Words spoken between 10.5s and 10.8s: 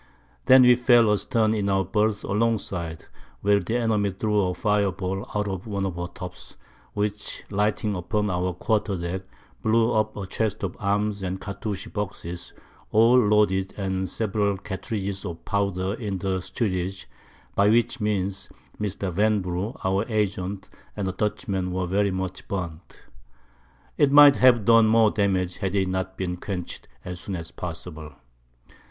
of